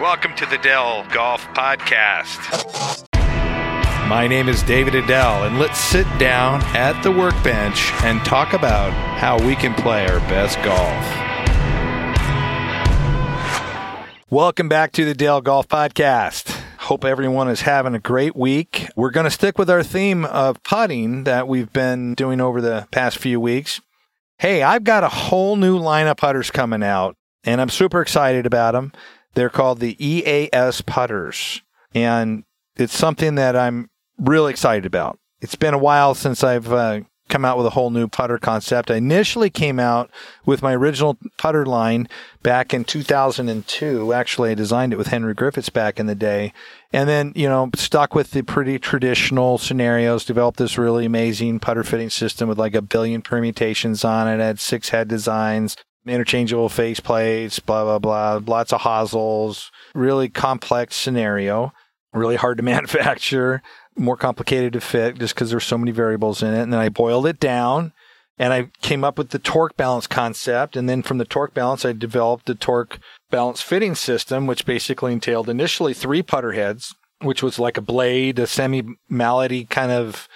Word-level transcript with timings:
Welcome 0.00 0.36
to 0.36 0.46
the 0.46 0.60
Edel 0.60 1.04
Golf 1.12 1.44
Podcast. 1.54 2.38
My 4.08 4.28
name 4.28 4.48
is 4.48 4.62
David 4.62 4.94
Edel, 4.94 5.42
and 5.42 5.58
let's 5.58 5.76
sit 5.76 6.06
down 6.20 6.62
at 6.76 7.02
the 7.02 7.10
workbench 7.10 7.90
and 8.04 8.24
talk 8.24 8.52
about 8.52 8.92
how 9.18 9.44
we 9.44 9.56
can 9.56 9.74
play 9.74 10.06
our 10.06 10.20
best 10.20 10.56
golf. 10.62 11.04
Welcome 14.30 14.68
back 14.68 14.92
to 14.92 15.04
the 15.04 15.10
Edel 15.10 15.40
Golf 15.40 15.66
Podcast. 15.66 16.48
Hope 16.78 17.04
everyone 17.04 17.48
is 17.48 17.62
having 17.62 17.96
a 17.96 17.98
great 17.98 18.36
week. 18.36 18.86
We're 18.94 19.10
going 19.10 19.24
to 19.24 19.32
stick 19.32 19.58
with 19.58 19.68
our 19.68 19.82
theme 19.82 20.24
of 20.24 20.62
putting 20.62 21.24
that 21.24 21.48
we've 21.48 21.72
been 21.72 22.14
doing 22.14 22.40
over 22.40 22.60
the 22.60 22.86
past 22.92 23.18
few 23.18 23.40
weeks. 23.40 23.80
Hey, 24.38 24.62
I've 24.62 24.84
got 24.84 25.02
a 25.02 25.08
whole 25.08 25.56
new 25.56 25.76
line 25.76 26.06
of 26.06 26.18
putters 26.18 26.52
coming 26.52 26.84
out, 26.84 27.16
and 27.42 27.60
I'm 27.60 27.68
super 27.68 28.00
excited 28.00 28.46
about 28.46 28.74
them. 28.74 28.92
They're 29.34 29.50
called 29.50 29.80
the 29.80 29.96
EAS 30.04 30.80
putters, 30.82 31.62
and 31.94 32.44
it's 32.76 32.96
something 32.96 33.34
that 33.36 33.56
I'm 33.56 33.90
really 34.18 34.50
excited 34.50 34.86
about. 34.86 35.18
It's 35.40 35.54
been 35.54 35.74
a 35.74 35.78
while 35.78 36.14
since 36.14 36.42
I've 36.42 36.72
uh, 36.72 37.00
come 37.28 37.44
out 37.44 37.56
with 37.56 37.66
a 37.66 37.70
whole 37.70 37.90
new 37.90 38.08
putter 38.08 38.38
concept. 38.38 38.90
I 38.90 38.96
initially 38.96 39.50
came 39.50 39.78
out 39.78 40.10
with 40.44 40.62
my 40.62 40.74
original 40.74 41.18
putter 41.36 41.64
line 41.64 42.08
back 42.42 42.72
in 42.74 42.84
2002. 42.84 44.12
Actually, 44.12 44.50
I 44.50 44.54
designed 44.54 44.92
it 44.92 44.96
with 44.96 45.08
Henry 45.08 45.34
Griffiths 45.34 45.68
back 45.68 46.00
in 46.00 46.06
the 46.06 46.14
day. 46.14 46.52
And 46.92 47.08
then, 47.08 47.32
you 47.36 47.48
know, 47.48 47.70
stuck 47.76 48.14
with 48.14 48.30
the 48.30 48.42
pretty 48.42 48.78
traditional 48.78 49.58
scenarios, 49.58 50.24
developed 50.24 50.58
this 50.58 50.78
really 50.78 51.04
amazing 51.04 51.60
putter 51.60 51.84
fitting 51.84 52.10
system 52.10 52.48
with 52.48 52.58
like 52.58 52.74
a 52.74 52.82
billion 52.82 53.22
permutations 53.22 54.04
on 54.04 54.26
it, 54.26 54.42
had 54.42 54.58
six 54.58 54.88
head 54.88 55.08
designs, 55.08 55.76
interchangeable 56.10 56.68
face 56.68 57.00
plates, 57.00 57.58
blah, 57.58 57.84
blah, 57.84 57.98
blah, 57.98 58.40
lots 58.46 58.72
of 58.72 58.82
hosels, 58.82 59.70
really 59.94 60.28
complex 60.28 60.96
scenario, 60.96 61.72
really 62.12 62.36
hard 62.36 62.56
to 62.58 62.62
manufacture 62.64 63.62
more 63.98 64.16
complicated 64.16 64.72
to 64.72 64.80
fit 64.80 65.18
just 65.18 65.34
because 65.34 65.50
there's 65.50 65.64
so 65.64 65.78
many 65.78 65.90
variables 65.90 66.42
in 66.42 66.54
it. 66.54 66.62
And 66.62 66.72
then 66.72 66.80
I 66.80 66.88
boiled 66.88 67.26
it 67.26 67.40
down 67.40 67.92
and 68.38 68.52
I 68.52 68.70
came 68.80 69.04
up 69.04 69.18
with 69.18 69.30
the 69.30 69.38
torque 69.38 69.76
balance 69.76 70.06
concept. 70.06 70.76
And 70.76 70.88
then 70.88 71.02
from 71.02 71.18
the 71.18 71.24
torque 71.24 71.54
balance, 71.54 71.84
I 71.84 71.92
developed 71.92 72.46
the 72.46 72.54
torque 72.54 72.98
balance 73.30 73.60
fitting 73.60 73.94
system, 73.94 74.46
which 74.46 74.66
basically 74.66 75.12
entailed 75.12 75.48
initially 75.48 75.94
three 75.94 76.22
putter 76.22 76.52
heads, 76.52 76.94
which 77.20 77.42
was 77.42 77.58
like 77.58 77.76
a 77.76 77.82
blade, 77.82 78.38
a 78.38 78.46
semi 78.46 78.82
mallety 79.10 79.68
kind 79.68 79.90
of 79.90 80.28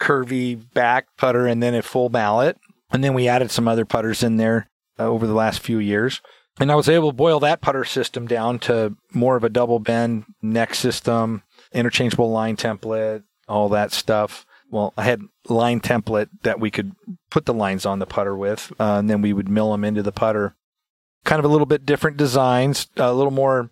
curvy 0.00 0.60
back 0.74 1.08
putter, 1.16 1.46
and 1.46 1.62
then 1.62 1.74
a 1.74 1.82
full 1.82 2.08
mallet. 2.08 2.56
And 2.90 3.04
then 3.04 3.14
we 3.14 3.28
added 3.28 3.50
some 3.50 3.68
other 3.68 3.84
putters 3.84 4.22
in 4.22 4.36
there 4.36 4.68
uh, 4.98 5.04
over 5.04 5.26
the 5.26 5.34
last 5.34 5.60
few 5.60 5.78
years. 5.78 6.20
And 6.60 6.72
I 6.72 6.74
was 6.74 6.88
able 6.88 7.10
to 7.10 7.16
boil 7.16 7.40
that 7.40 7.60
putter 7.60 7.84
system 7.84 8.26
down 8.26 8.58
to 8.60 8.96
more 9.12 9.36
of 9.36 9.44
a 9.44 9.48
double 9.48 9.78
bend 9.78 10.24
neck 10.42 10.74
system, 10.74 11.42
interchangeable 11.72 12.30
line 12.30 12.56
template, 12.56 13.22
all 13.46 13.68
that 13.68 13.92
stuff. 13.92 14.44
Well, 14.70 14.92
I 14.96 15.04
had 15.04 15.22
line 15.48 15.80
template 15.80 16.28
that 16.42 16.60
we 16.60 16.70
could 16.70 16.92
put 17.30 17.46
the 17.46 17.54
lines 17.54 17.86
on 17.86 18.00
the 18.00 18.06
putter 18.06 18.36
with, 18.36 18.72
uh, 18.78 18.96
and 18.98 19.08
then 19.08 19.22
we 19.22 19.32
would 19.32 19.48
mill 19.48 19.72
them 19.72 19.84
into 19.84 20.02
the 20.02 20.12
putter. 20.12 20.56
Kind 21.24 21.38
of 21.38 21.44
a 21.44 21.48
little 21.48 21.66
bit 21.66 21.86
different 21.86 22.16
designs, 22.16 22.88
a 22.96 23.14
little 23.14 23.30
more, 23.30 23.70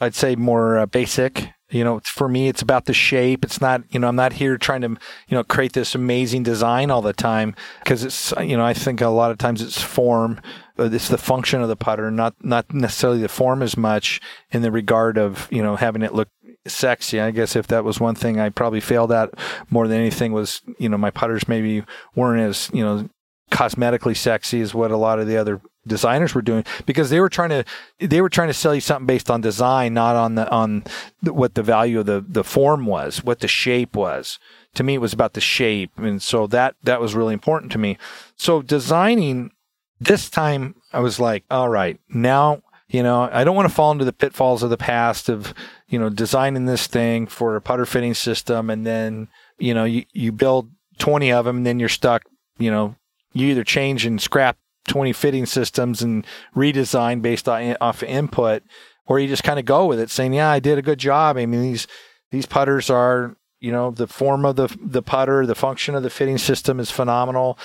I'd 0.00 0.14
say, 0.14 0.36
more 0.36 0.78
uh, 0.78 0.86
basic. 0.86 1.50
You 1.70 1.82
know, 1.82 2.00
for 2.04 2.28
me, 2.28 2.48
it's 2.48 2.62
about 2.62 2.84
the 2.84 2.94
shape. 2.94 3.44
It's 3.44 3.60
not, 3.60 3.82
you 3.90 3.98
know, 3.98 4.06
I'm 4.06 4.16
not 4.16 4.34
here 4.34 4.56
trying 4.56 4.82
to, 4.82 4.88
you 4.88 4.98
know, 5.36 5.42
create 5.42 5.72
this 5.72 5.96
amazing 5.96 6.44
design 6.44 6.92
all 6.92 7.02
the 7.02 7.12
time 7.12 7.56
because 7.82 8.04
it's, 8.04 8.32
you 8.40 8.56
know, 8.56 8.64
I 8.64 8.72
think 8.72 9.00
a 9.00 9.08
lot 9.08 9.32
of 9.32 9.38
times 9.38 9.60
it's 9.60 9.80
form 9.80 10.40
it's 10.78 11.08
the 11.08 11.18
function 11.18 11.62
of 11.62 11.68
the 11.68 11.76
putter, 11.76 12.10
not 12.10 12.34
not 12.42 12.72
necessarily 12.72 13.20
the 13.20 13.28
form 13.28 13.62
as 13.62 13.76
much 13.76 14.20
in 14.50 14.60
the 14.60 14.70
regard 14.70 15.16
of 15.16 15.48
you 15.50 15.62
know 15.62 15.74
having 15.74 16.02
it 16.02 16.12
look 16.12 16.28
sexy. 16.66 17.20
I 17.20 17.30
guess 17.30 17.56
if 17.56 17.66
that 17.68 17.84
was 17.84 18.00
one 18.00 18.14
thing 18.14 18.38
I 18.38 18.48
probably 18.48 18.80
failed 18.80 19.12
at 19.12 19.30
more 19.70 19.88
than 19.88 19.98
anything 19.98 20.32
was, 20.32 20.62
you 20.78 20.88
know, 20.88 20.98
my 20.98 21.10
putters 21.10 21.48
maybe 21.48 21.84
weren't 22.14 22.42
as, 22.42 22.70
you 22.72 22.84
know, 22.84 23.08
cosmetically 23.50 24.16
sexy 24.16 24.60
as 24.60 24.74
what 24.74 24.90
a 24.90 24.96
lot 24.96 25.18
of 25.18 25.26
the 25.26 25.36
other 25.36 25.60
designers 25.86 26.34
were 26.34 26.42
doing 26.42 26.64
because 26.84 27.10
they 27.10 27.20
were 27.20 27.28
trying 27.28 27.50
to 27.50 27.64
they 27.98 28.20
were 28.20 28.28
trying 28.28 28.48
to 28.48 28.54
sell 28.54 28.74
you 28.74 28.80
something 28.80 29.06
based 29.06 29.30
on 29.30 29.40
design 29.40 29.94
not 29.94 30.16
on 30.16 30.34
the 30.34 30.50
on 30.50 30.84
the, 31.22 31.32
what 31.32 31.54
the 31.54 31.62
value 31.62 32.00
of 32.00 32.06
the 32.06 32.24
the 32.26 32.44
form 32.44 32.86
was 32.86 33.22
what 33.24 33.40
the 33.40 33.48
shape 33.48 33.94
was. 33.94 34.38
To 34.74 34.82
me 34.82 34.94
it 34.94 35.00
was 35.00 35.12
about 35.12 35.34
the 35.34 35.40
shape 35.40 35.98
and 35.98 36.20
so 36.20 36.46
that 36.48 36.76
that 36.82 37.00
was 37.00 37.14
really 37.14 37.34
important 37.34 37.72
to 37.72 37.78
me. 37.78 37.98
So 38.36 38.62
designing 38.62 39.50
this 39.98 40.28
time 40.28 40.74
i 40.92 41.00
was 41.00 41.18
like 41.18 41.42
all 41.50 41.70
right 41.70 41.98
now 42.10 42.60
you 42.88 43.02
know, 43.02 43.28
I 43.32 43.42
don't 43.44 43.56
want 43.56 43.68
to 43.68 43.74
fall 43.74 43.90
into 43.90 44.04
the 44.04 44.12
pitfalls 44.12 44.62
of 44.62 44.70
the 44.70 44.76
past 44.76 45.28
of, 45.28 45.52
you 45.88 45.98
know, 45.98 46.08
designing 46.08 46.66
this 46.66 46.86
thing 46.86 47.26
for 47.26 47.56
a 47.56 47.60
putter 47.60 47.84
fitting 47.84 48.14
system 48.14 48.70
and 48.70 48.86
then, 48.86 49.28
you 49.58 49.74
know, 49.74 49.84
you, 49.84 50.04
you 50.12 50.30
build 50.30 50.70
20 50.98 51.32
of 51.32 51.44
them 51.44 51.58
and 51.58 51.66
then 51.66 51.80
you're 51.80 51.88
stuck, 51.88 52.22
you 52.58 52.70
know, 52.70 52.94
you 53.32 53.48
either 53.48 53.64
change 53.64 54.06
and 54.06 54.22
scrap 54.22 54.56
20 54.86 55.12
fitting 55.12 55.46
systems 55.46 56.02
and 56.02 56.26
redesign 56.54 57.22
based 57.22 57.48
on, 57.48 57.76
off 57.80 58.02
input, 58.02 58.62
or 59.06 59.18
you 59.18 59.28
just 59.28 59.44
kind 59.44 59.58
of 59.58 59.64
go 59.64 59.86
with 59.86 60.00
it 60.00 60.10
saying, 60.10 60.34
yeah, 60.34 60.50
I 60.50 60.60
did 60.60 60.78
a 60.78 60.82
good 60.82 60.98
job. 60.98 61.36
I 61.36 61.46
mean, 61.46 61.62
these, 61.62 61.86
these 62.30 62.46
putters 62.46 62.90
are, 62.90 63.36
you 63.60 63.72
know, 63.72 63.90
the 63.90 64.06
form 64.06 64.44
of 64.44 64.56
the, 64.56 64.74
the 64.80 65.02
putter, 65.02 65.46
the 65.46 65.54
function 65.54 65.94
of 65.94 66.02
the 66.02 66.10
fitting 66.10 66.38
system 66.38 66.80
is 66.80 66.90
phenomenal. 66.90 67.58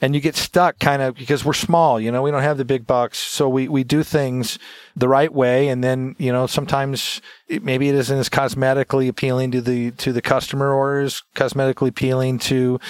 And 0.00 0.14
you 0.14 0.20
get 0.20 0.36
stuck 0.36 0.78
kind 0.80 1.00
of 1.00 1.14
because 1.14 1.44
we're 1.44 1.54
small 1.54 1.98
you 2.00 2.10
know 2.10 2.20
we 2.20 2.30
don't 2.30 2.42
have 2.42 2.58
the 2.58 2.64
big 2.64 2.86
bucks. 2.86 3.18
So 3.18 3.48
we, 3.48 3.68
we 3.68 3.84
do 3.84 4.02
things 4.02 4.58
the 4.94 5.08
right 5.08 5.32
way 5.32 5.68
and 5.68 5.82
then 5.82 6.16
you 6.18 6.32
know 6.32 6.46
sometimes 6.46 7.22
it, 7.48 7.62
maybe 7.62 7.88
it 7.88 7.94
isn't 7.94 8.18
as 8.18 8.28
cosmetically 8.28 9.08
appealing 9.08 9.52
to 9.52 9.62
the 9.62 9.92
to 9.92 10.12
the 10.12 10.20
customer 10.20 10.74
or 10.74 11.00
as 11.00 11.22
cosmetically 11.36 11.88
appealing 11.88 12.38
to 12.40 12.80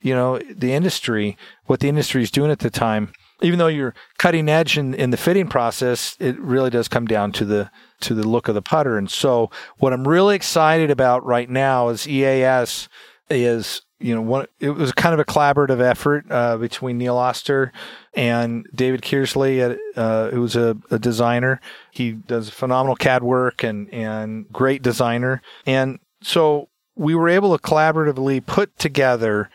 you 0.00 0.14
know 0.14 0.38
the 0.38 0.72
industry 0.72 1.36
what 1.66 1.80
the 1.80 1.88
industry 1.88 2.22
is 2.22 2.30
doing 2.30 2.50
at 2.50 2.60
the 2.60 2.70
time 2.70 3.12
even 3.42 3.58
though 3.58 3.66
you're 3.66 3.94
cutting 4.18 4.48
edge 4.48 4.78
in, 4.78 4.94
in 4.94 5.10
the 5.10 5.16
fitting 5.16 5.48
process 5.48 6.16
it 6.20 6.38
really 6.40 6.70
does 6.70 6.88
come 6.88 7.06
down 7.06 7.32
to 7.32 7.44
the 7.44 7.70
to 8.00 8.14
the 8.14 8.26
look 8.26 8.48
of 8.48 8.54
the 8.54 8.62
putter 8.62 8.96
and 8.96 9.10
so 9.10 9.50
what 9.78 9.92
i'm 9.92 10.06
really 10.06 10.36
excited 10.36 10.90
about 10.90 11.24
right 11.24 11.50
now 11.50 11.88
is 11.88 12.06
eas 12.08 12.88
is 13.30 13.82
you 14.04 14.14
know, 14.14 14.20
one, 14.20 14.44
it 14.60 14.68
was 14.68 14.92
kind 14.92 15.14
of 15.14 15.18
a 15.18 15.24
collaborative 15.24 15.80
effort 15.80 16.26
uh, 16.30 16.58
between 16.58 16.98
Neil 16.98 17.16
Oster 17.16 17.72
and 18.12 18.66
David 18.74 19.00
Kearsley, 19.00 19.78
uh, 19.96 20.28
who's 20.28 20.56
a, 20.56 20.76
a, 20.90 20.98
designer. 20.98 21.58
He 21.90 22.12
does 22.12 22.50
phenomenal 22.50 22.96
CAD 22.96 23.22
work 23.22 23.62
and, 23.62 23.88
and 23.94 24.46
great 24.52 24.82
designer. 24.82 25.40
And 25.64 26.00
so 26.22 26.68
we 26.94 27.14
were 27.14 27.30
able 27.30 27.56
to 27.56 27.62
collaboratively 27.62 28.44
put 28.44 28.78
together 28.78 29.48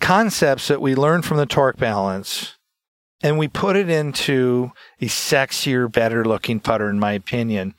concepts 0.00 0.68
that 0.68 0.80
we 0.80 0.94
learned 0.94 1.26
from 1.26 1.36
the 1.36 1.44
torque 1.44 1.76
balance 1.76 2.56
and 3.22 3.38
we 3.38 3.48
put 3.48 3.76
it 3.76 3.88
into 3.88 4.72
a 5.00 5.06
sexier, 5.06 5.90
better 5.90 6.24
looking 6.24 6.60
putter, 6.60 6.90
in 6.90 6.98
my 6.98 7.12
opinion. 7.12 7.74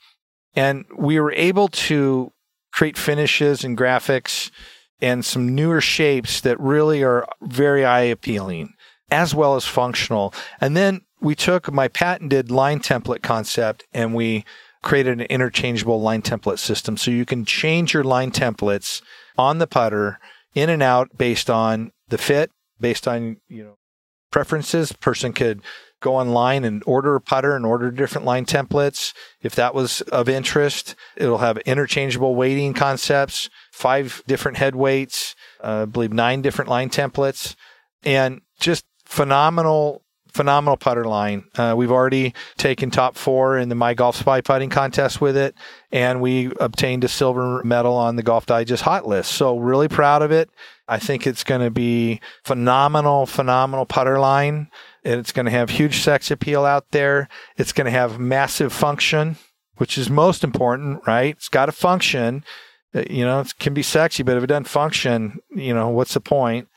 And 0.54 0.84
we 0.96 1.20
were 1.20 1.32
able 1.32 1.68
to 1.68 2.32
create 2.72 2.96
finishes 2.96 3.64
and 3.64 3.76
graphics 3.76 4.50
and 5.00 5.24
some 5.24 5.54
newer 5.54 5.80
shapes 5.80 6.40
that 6.40 6.58
really 6.58 7.02
are 7.02 7.26
very 7.42 7.84
eye 7.84 8.02
appealing 8.02 8.72
as 9.10 9.34
well 9.34 9.54
as 9.54 9.64
functional. 9.64 10.32
And 10.60 10.76
then 10.76 11.02
we 11.20 11.34
took 11.34 11.72
my 11.72 11.88
patented 11.88 12.50
line 12.50 12.80
template 12.80 13.22
concept 13.22 13.84
and 13.92 14.14
we 14.14 14.44
created 14.82 15.20
an 15.20 15.26
interchangeable 15.26 16.00
line 16.00 16.22
template 16.22 16.58
system. 16.58 16.96
So 16.96 17.10
you 17.10 17.24
can 17.24 17.44
change 17.44 17.94
your 17.94 18.04
line 18.04 18.30
templates 18.30 19.02
on 19.36 19.58
the 19.58 19.66
putter 19.66 20.18
in 20.54 20.68
and 20.68 20.82
out 20.82 21.16
based 21.16 21.50
on 21.50 21.92
the 22.08 22.18
fit, 22.18 22.50
based 22.80 23.08
on, 23.08 23.38
you 23.48 23.64
know, 23.64 23.78
preferences. 24.34 24.90
Person 24.90 25.32
could 25.32 25.62
go 26.00 26.16
online 26.16 26.64
and 26.64 26.82
order 26.86 27.14
a 27.14 27.20
putter 27.20 27.54
and 27.54 27.64
order 27.64 27.92
different 27.92 28.26
line 28.26 28.44
templates. 28.44 29.14
If 29.42 29.54
that 29.54 29.76
was 29.76 30.00
of 30.00 30.28
interest, 30.28 30.96
it'll 31.16 31.38
have 31.38 31.56
interchangeable 31.58 32.34
weighting 32.34 32.74
concepts, 32.74 33.48
five 33.70 34.24
different 34.26 34.58
head 34.58 34.74
weights, 34.74 35.36
uh, 35.62 35.82
I 35.82 35.84
believe 35.84 36.12
nine 36.12 36.42
different 36.42 36.68
line 36.68 36.90
templates, 36.90 37.54
and 38.02 38.40
just 38.58 38.84
phenomenal 39.04 40.03
phenomenal 40.34 40.76
putter 40.76 41.04
line. 41.04 41.44
Uh, 41.56 41.74
we've 41.76 41.92
already 41.92 42.34
taken 42.58 42.90
top 42.90 43.16
four 43.16 43.56
in 43.56 43.68
the 43.68 43.74
My 43.74 43.94
Golf 43.94 44.16
Spy 44.16 44.40
putting 44.40 44.68
contest 44.68 45.20
with 45.20 45.36
it, 45.36 45.54
and 45.92 46.20
we 46.20 46.52
obtained 46.60 47.04
a 47.04 47.08
silver 47.08 47.62
medal 47.64 47.94
on 47.94 48.16
the 48.16 48.22
Golf 48.22 48.44
Digest 48.44 48.82
hot 48.82 49.06
list. 49.06 49.32
So 49.32 49.56
really 49.56 49.88
proud 49.88 50.22
of 50.22 50.32
it. 50.32 50.50
I 50.86 50.98
think 50.98 51.26
it's 51.26 51.44
going 51.44 51.62
to 51.62 51.70
be 51.70 52.20
phenomenal, 52.44 53.24
phenomenal 53.24 53.86
putter 53.86 54.18
line. 54.18 54.68
And 55.04 55.20
it's 55.20 55.32
going 55.32 55.46
to 55.46 55.52
have 55.52 55.70
huge 55.70 56.00
sex 56.00 56.30
appeal 56.30 56.64
out 56.64 56.90
there. 56.90 57.28
It's 57.56 57.72
going 57.72 57.84
to 57.86 57.90
have 57.90 58.18
massive 58.18 58.72
function, 58.72 59.36
which 59.76 59.96
is 59.96 60.10
most 60.10 60.42
important, 60.42 61.06
right? 61.06 61.34
It's 61.36 61.48
got 61.48 61.66
to 61.66 61.72
function. 61.72 62.44
Uh, 62.94 63.04
you 63.08 63.24
know, 63.24 63.40
it 63.40 63.58
can 63.58 63.74
be 63.74 63.82
sexy, 63.82 64.22
but 64.22 64.36
if 64.36 64.44
it 64.44 64.46
doesn't 64.46 64.64
function, 64.64 65.38
you 65.54 65.74
know, 65.74 65.88
what's 65.88 66.14
the 66.14 66.20
point? 66.20 66.68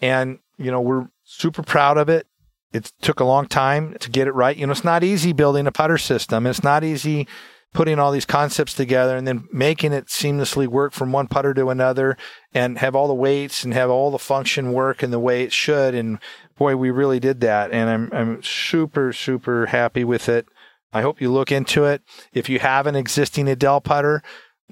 And, 0.00 0.38
you 0.58 0.70
know, 0.70 0.80
we're 0.80 1.08
super 1.24 1.62
proud 1.62 1.98
of 1.98 2.08
it. 2.08 2.26
It 2.74 2.92
took 3.00 3.20
a 3.20 3.24
long 3.24 3.46
time 3.46 3.96
to 4.00 4.10
get 4.10 4.26
it 4.26 4.32
right. 4.32 4.56
You 4.56 4.66
know, 4.66 4.72
it's 4.72 4.84
not 4.84 5.04
easy 5.04 5.32
building 5.32 5.66
a 5.66 5.72
putter 5.72 5.96
system. 5.96 6.46
It's 6.46 6.64
not 6.64 6.82
easy 6.84 7.28
putting 7.72 7.98
all 7.98 8.12
these 8.12 8.26
concepts 8.26 8.74
together 8.74 9.16
and 9.16 9.26
then 9.26 9.48
making 9.52 9.92
it 9.92 10.06
seamlessly 10.06 10.66
work 10.66 10.92
from 10.92 11.12
one 11.12 11.26
putter 11.26 11.54
to 11.54 11.70
another 11.70 12.16
and 12.52 12.78
have 12.78 12.94
all 12.94 13.08
the 13.08 13.14
weights 13.14 13.64
and 13.64 13.74
have 13.74 13.90
all 13.90 14.10
the 14.10 14.18
function 14.18 14.72
work 14.72 15.02
in 15.02 15.10
the 15.10 15.18
way 15.18 15.42
it 15.42 15.52
should. 15.52 15.94
And 15.94 16.18
boy, 16.56 16.76
we 16.76 16.90
really 16.90 17.20
did 17.20 17.40
that. 17.40 17.72
And 17.72 17.90
I'm, 17.90 18.10
I'm 18.12 18.42
super, 18.42 19.12
super 19.12 19.66
happy 19.66 20.04
with 20.04 20.28
it. 20.28 20.46
I 20.92 21.02
hope 21.02 21.20
you 21.20 21.32
look 21.32 21.50
into 21.50 21.84
it. 21.84 22.02
If 22.32 22.48
you 22.48 22.60
have 22.60 22.86
an 22.86 22.94
existing 22.94 23.48
Edel 23.48 23.80
putter, 23.80 24.22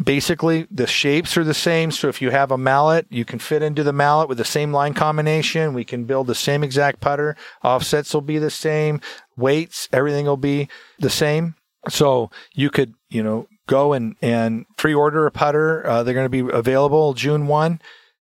basically 0.02 0.66
the 0.70 0.86
shapes 0.86 1.36
are 1.36 1.44
the 1.44 1.54
same. 1.54 1.90
So 1.90 2.08
if 2.08 2.22
you 2.22 2.30
have 2.30 2.50
a 2.50 2.58
mallet, 2.58 3.06
you 3.10 3.24
can 3.24 3.38
fit 3.38 3.62
into 3.62 3.82
the 3.82 3.92
mallet 3.92 4.28
with 4.28 4.38
the 4.38 4.44
same 4.44 4.72
line 4.72 4.94
combination. 4.94 5.74
We 5.74 5.84
can 5.84 6.04
build 6.04 6.26
the 6.26 6.34
same 6.34 6.64
exact 6.64 7.00
putter. 7.00 7.36
Offsets 7.62 8.14
will 8.14 8.22
be 8.22 8.38
the 8.38 8.50
same. 8.50 9.00
Weights, 9.36 9.88
everything 9.92 10.26
will 10.26 10.36
be 10.36 10.68
the 10.98 11.10
same. 11.10 11.56
So 11.88 12.30
you 12.54 12.70
could, 12.70 12.94
you 13.10 13.22
know, 13.22 13.48
go 13.66 13.92
and, 13.92 14.16
and 14.22 14.66
pre-order 14.76 15.26
a 15.26 15.30
putter. 15.30 15.86
Uh, 15.86 16.02
they're 16.02 16.14
going 16.14 16.30
to 16.30 16.44
be 16.44 16.52
available 16.52 17.14
June 17.14 17.46
1. 17.46 17.80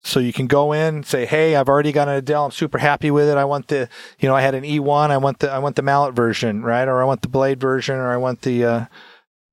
So 0.06 0.20
you 0.20 0.34
can 0.34 0.46
go 0.46 0.72
in 0.72 0.96
and 0.96 1.06
say, 1.06 1.24
Hey, 1.24 1.56
I've 1.56 1.68
already 1.68 1.90
got 1.90 2.08
an 2.08 2.16
Edel. 2.16 2.44
I'm 2.44 2.50
super 2.50 2.76
happy 2.76 3.10
with 3.10 3.26
it. 3.26 3.38
I 3.38 3.46
want 3.46 3.68
the, 3.68 3.88
you 4.18 4.28
know, 4.28 4.34
I 4.34 4.42
had 4.42 4.54
an 4.54 4.62
E1. 4.62 5.10
I 5.10 5.16
want 5.16 5.38
the, 5.38 5.50
I 5.50 5.58
want 5.58 5.76
the 5.76 5.82
mallet 5.82 6.14
version, 6.14 6.62
right? 6.62 6.86
Or 6.86 7.00
I 7.00 7.06
want 7.06 7.22
the 7.22 7.28
blade 7.28 7.58
version 7.58 7.96
or 7.96 8.12
I 8.12 8.18
want 8.18 8.42
the, 8.42 8.64
uh, 8.64 8.86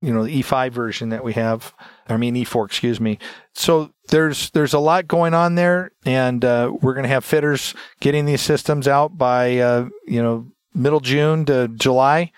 you 0.02 0.12
know, 0.12 0.24
the 0.24 0.42
E5 0.42 0.72
version 0.72 1.08
that 1.08 1.24
we 1.24 1.32
have. 1.32 1.72
I 2.08 2.16
mean, 2.16 2.34
E4, 2.34 2.66
excuse 2.66 3.00
me. 3.00 3.18
So 3.54 3.92
there's, 4.08 4.50
there's 4.50 4.74
a 4.74 4.78
lot 4.78 5.06
going 5.06 5.34
on 5.34 5.54
there 5.54 5.92
and, 6.04 6.44
uh, 6.44 6.72
we're 6.80 6.94
going 6.94 7.04
to 7.04 7.08
have 7.08 7.24
fitters 7.24 7.74
getting 8.00 8.26
these 8.26 8.40
systems 8.40 8.88
out 8.88 9.16
by, 9.16 9.58
uh, 9.58 9.88
you 10.06 10.22
know, 10.22 10.50
middle 10.74 11.00
June 11.00 11.44
to 11.46 11.68
July. 11.68 12.32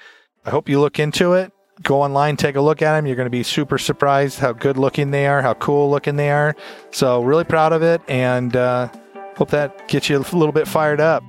I 0.44 0.50
hope 0.50 0.68
you 0.68 0.80
look 0.80 0.98
into 0.98 1.32
it 1.32 1.52
go 1.82 2.02
online, 2.02 2.36
take 2.36 2.56
a 2.56 2.60
look 2.60 2.82
at 2.82 2.94
them. 2.94 3.06
You're 3.06 3.16
going 3.16 3.26
to 3.26 3.30
be 3.30 3.42
super 3.42 3.78
surprised 3.78 4.38
how 4.38 4.52
good 4.52 4.78
looking 4.78 5.10
they 5.10 5.26
are, 5.26 5.42
how 5.42 5.54
cool 5.54 5.90
looking 5.90 6.16
they 6.16 6.30
are. 6.30 6.54
So, 6.90 7.22
really 7.22 7.44
proud 7.44 7.72
of 7.72 7.82
it, 7.82 8.00
and 8.08 8.54
uh, 8.54 8.88
hope 9.36 9.50
that 9.50 9.88
gets 9.88 10.08
you 10.08 10.18
a 10.18 10.20
little 10.20 10.52
bit 10.52 10.68
fired 10.68 11.00
up. 11.00 11.24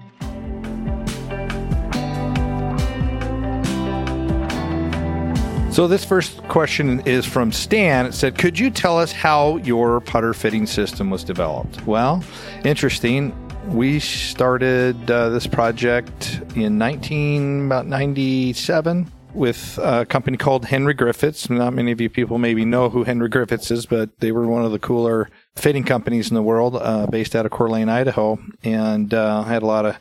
So, 5.76 5.90
this 5.90 6.06
first 6.06 6.42
question 6.44 7.02
is 7.02 7.26
from 7.26 7.52
Stan. 7.52 8.06
It 8.06 8.14
said, 8.14 8.38
Could 8.38 8.58
you 8.58 8.70
tell 8.70 8.98
us 8.98 9.12
how 9.12 9.58
your 9.58 10.00
putter 10.00 10.34
fitting 10.34 10.66
system 10.68 11.10
was 11.10 11.22
developed? 11.22 11.86
Well, 11.86 12.24
interesting. 12.64 13.36
We 13.68 14.00
started 14.00 15.12
uh, 15.12 15.28
this 15.32 15.48
project 15.48 16.40
in 16.56 16.78
19 16.78 17.66
about 17.66 17.88
97 17.88 19.12
with 19.34 19.78
a 19.84 20.06
company 20.06 20.38
called 20.38 20.64
Henry 20.64 20.94
Griffiths. 20.94 21.50
Not 21.50 21.74
many 21.74 21.92
of 21.92 22.00
you 22.00 22.10
people 22.10 22.38
maybe 22.38 22.64
know 22.64 22.90
who 22.90 23.04
Henry 23.04 23.28
Griffiths 23.28 23.70
is, 23.70 23.86
but 23.86 24.18
they 24.22 24.32
were 24.32 24.48
one 24.48 24.64
of 24.64 24.72
the 24.72 24.80
cooler 24.80 25.30
fitting 25.58 25.84
companies 25.84 26.30
in 26.30 26.36
the 26.36 26.42
world, 26.42 26.78
uh, 26.78 27.06
based 27.08 27.36
out 27.36 27.46
of 27.46 27.52
Coeur 27.52 27.68
d'Alene, 27.68 27.90
Idaho. 27.90 28.40
And 28.64 29.14
uh, 29.14 29.44
had 29.44 29.62
a 29.62 29.66
lot 29.66 29.86
of 29.86 29.98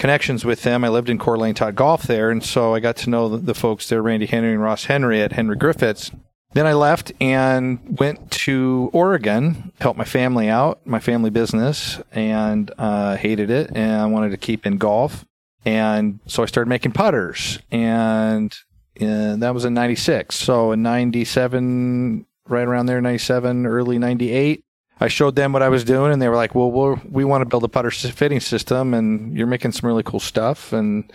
connections 0.00 0.44
with 0.44 0.62
them. 0.62 0.82
I 0.82 0.88
lived 0.88 1.10
in 1.10 1.18
Coeur 1.18 1.36
d'Alene, 1.36 1.54
taught 1.54 1.76
golf 1.76 2.04
there, 2.04 2.30
and 2.30 2.42
so 2.42 2.74
I 2.74 2.80
got 2.80 2.96
to 2.96 3.10
know 3.10 3.28
the, 3.28 3.36
the 3.36 3.54
folks 3.54 3.88
there, 3.88 4.02
Randy 4.02 4.26
Henry 4.26 4.52
and 4.52 4.62
Ross 4.62 4.86
Henry 4.86 5.20
at 5.20 5.32
Henry 5.32 5.56
Griffiths. 5.56 6.10
Then 6.52 6.66
I 6.66 6.72
left 6.72 7.12
and 7.20 7.98
went 8.00 8.30
to 8.32 8.90
Oregon, 8.92 9.72
helped 9.80 9.98
my 9.98 10.04
family 10.04 10.48
out, 10.48 10.84
my 10.84 10.98
family 10.98 11.30
business, 11.30 12.00
and 12.10 12.72
uh, 12.76 13.16
hated 13.16 13.50
it. 13.50 13.70
And 13.72 14.00
I 14.00 14.06
wanted 14.06 14.30
to 14.30 14.36
keep 14.36 14.66
in 14.66 14.78
golf. 14.78 15.24
And 15.64 16.18
so 16.26 16.42
I 16.42 16.46
started 16.46 16.68
making 16.68 16.92
putters. 16.92 17.60
And 17.70 18.56
and 18.96 19.42
that 19.42 19.54
was 19.54 19.64
in 19.64 19.74
96. 19.74 20.34
So 20.34 20.72
in 20.72 20.82
97, 20.82 22.26
right 22.48 22.66
around 22.66 22.86
there, 22.86 23.00
97, 23.00 23.66
early 23.66 23.98
98, 23.98 24.64
I 25.00 25.08
showed 25.08 25.34
them 25.34 25.52
what 25.52 25.62
I 25.62 25.70
was 25.70 25.82
doing 25.82 26.12
and 26.12 26.20
they 26.20 26.28
were 26.28 26.36
like, 26.36 26.54
well, 26.54 26.70
we're, 26.70 26.96
we 27.08 27.24
want 27.24 27.42
to 27.42 27.46
build 27.46 27.64
a 27.64 27.68
putter 27.68 27.90
fitting 27.90 28.40
system 28.40 28.92
and 28.92 29.36
you're 29.36 29.46
making 29.46 29.72
some 29.72 29.88
really 29.88 30.02
cool 30.02 30.20
stuff. 30.20 30.74
And 30.74 31.10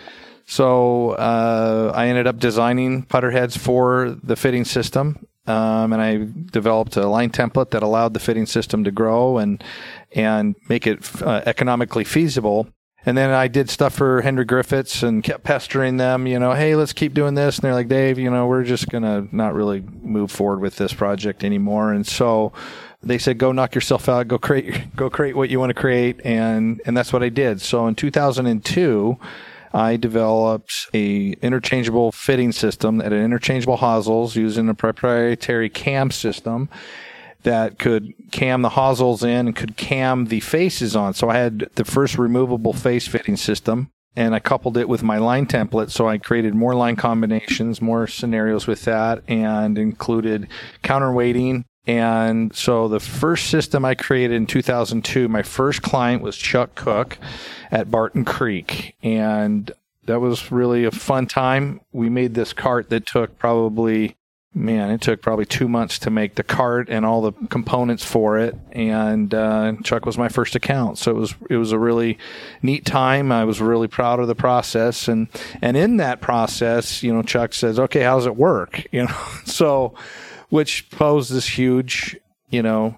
so 0.47 1.11
uh, 1.11 1.91
I 1.95 2.07
ended 2.07 2.25
up 2.25 2.39
designing 2.39 3.03
putter 3.03 3.29
heads 3.31 3.55
for 3.55 4.17
the 4.23 4.35
fitting 4.35 4.65
system. 4.65 5.27
Um, 5.47 5.93
and 5.93 6.01
I 6.01 6.27
developed 6.51 6.97
a 6.97 7.07
line 7.07 7.29
template 7.29 7.69
that 7.71 7.83
allowed 7.83 8.15
the 8.15 8.19
fitting 8.19 8.47
system 8.47 8.83
to 8.83 8.91
grow 8.91 9.37
and 9.37 9.63
and 10.13 10.55
make 10.69 10.87
it 10.87 11.21
uh, 11.21 11.43
economically 11.45 12.03
feasible. 12.03 12.67
And 13.05 13.15
then 13.15 13.29
I 13.29 13.47
did 13.47 13.69
stuff 13.69 13.93
for 13.93 14.21
Henry 14.21 14.45
Griffiths 14.45 15.03
and 15.03 15.23
kept 15.23 15.43
pestering 15.43 15.97
them, 15.97 16.25
you 16.25 16.39
know, 16.39 16.53
hey, 16.53 16.75
let's 16.75 16.93
keep 16.93 17.13
doing 17.13 17.35
this. 17.35 17.57
And 17.57 17.63
they're 17.63 17.73
like, 17.73 17.87
Dave, 17.87 18.17
you 18.17 18.31
know, 18.31 18.47
we're 18.47 18.63
just 18.63 18.89
going 18.89 19.03
to 19.03 19.27
not 19.35 19.53
really 19.53 19.81
move 20.01 20.31
forward 20.31 20.59
with 20.59 20.77
this 20.77 20.93
project 20.93 21.43
anymore. 21.43 21.93
And 21.93 22.05
so 22.07 22.51
they 23.03 23.19
said, 23.19 23.37
go 23.37 23.51
knock 23.51 23.75
yourself 23.75 24.09
out, 24.09 24.27
go 24.27 24.39
create, 24.39 24.95
go 24.95 25.09
create 25.11 25.35
what 25.35 25.49
you 25.49 25.59
want 25.59 25.69
to 25.69 25.75
create. 25.75 26.19
And, 26.25 26.81
and 26.85 26.97
that's 26.97 27.13
what 27.13 27.21
I 27.21 27.29
did. 27.29 27.61
So 27.61 27.85
in 27.85 27.93
2002, 27.93 29.17
I 29.71 29.97
developed 29.97 30.87
a 30.93 31.33
interchangeable 31.41 32.11
fitting 32.11 32.53
system 32.53 32.97
that 32.97 33.11
had 33.11 33.21
interchangeable 33.21 33.77
hosels 33.77 34.35
using 34.35 34.67
a 34.69 34.73
proprietary 34.73 35.69
cam 35.69 36.09
system 36.09 36.69
that 37.45 37.79
could 37.79 38.13
cam 38.31 38.61
the 38.61 38.69
hosels 38.69 39.23
in 39.23 39.47
and 39.47 39.55
could 39.55 39.77
cam 39.77 40.25
the 40.25 40.41
faces 40.41 40.95
on. 40.95 41.13
So 41.13 41.29
I 41.29 41.37
had 41.37 41.69
the 41.75 41.85
first 41.85 42.17
removable 42.17 42.73
face 42.73 43.07
fitting 43.07 43.37
system 43.37 43.91
and 44.15 44.33
I 44.33 44.39
coupled 44.39 44.77
it 44.77 44.89
with 44.89 45.03
my 45.03 45.17
line 45.17 45.45
template. 45.45 45.91
So 45.91 46.07
I 46.07 46.17
created 46.17 46.55
more 46.55 46.73
line 46.73 46.95
combinations, 46.95 47.81
more 47.81 48.07
scenarios 48.07 48.67
with 48.67 48.83
that 48.85 49.23
and 49.27 49.77
included 49.77 50.47
counterweighting. 50.83 51.63
And 51.87 52.55
so 52.55 52.87
the 52.87 52.99
first 52.99 53.49
system 53.49 53.85
I 53.85 53.93
created 53.93 54.35
in 54.35 54.47
2002, 54.47 55.27
my 55.27 55.43
first 55.43 55.81
client 55.83 56.23
was 56.23 56.35
Chuck 56.35 56.73
Cook 56.73 57.19
at 57.69 57.91
Barton 57.91 58.25
Creek. 58.25 58.95
And 59.03 59.71
that 60.05 60.19
was 60.19 60.51
really 60.51 60.85
a 60.85 60.91
fun 60.91 61.27
time. 61.27 61.81
We 61.91 62.09
made 62.09 62.33
this 62.33 62.53
cart 62.53 62.89
that 62.89 63.05
took 63.05 63.37
probably 63.37 64.15
man, 64.55 64.89
it 64.89 65.01
took 65.01 65.21
probably 65.21 65.45
two 65.45 65.67
months 65.67 65.99
to 65.99 66.09
make 66.09 66.35
the 66.35 66.43
cart 66.43 66.89
and 66.89 67.05
all 67.05 67.21
the 67.21 67.33
components 67.47 68.05
for 68.05 68.39
it. 68.39 68.55
And 68.71 69.33
uh, 69.33 69.73
Chuck 69.83 70.05
was 70.05 70.17
my 70.17 70.29
first 70.29 70.55
account, 70.55 70.97
so 70.97 71.11
it 71.11 71.15
was 71.15 71.35
it 71.49 71.57
was 71.57 71.71
a 71.73 71.79
really 71.79 72.17
neat 72.61 72.85
time. 72.85 73.31
I 73.31 73.43
was 73.43 73.59
really 73.61 73.87
proud 73.87 74.19
of 74.19 74.27
the 74.27 74.35
process, 74.35 75.07
and 75.07 75.27
and 75.61 75.75
in 75.75 75.97
that 75.97 76.21
process, 76.21 77.03
you 77.03 77.13
know, 77.13 77.21
Chuck 77.21 77.53
says, 77.53 77.77
"Okay, 77.77 78.01
how 78.01 78.15
does 78.15 78.25
it 78.25 78.35
work?" 78.35 78.83
You 78.95 79.07
know, 79.07 79.17
so 79.43 79.93
which 80.47 80.89
posed 80.89 81.33
this 81.33 81.49
huge, 81.49 82.15
you 82.49 82.63
know, 82.63 82.95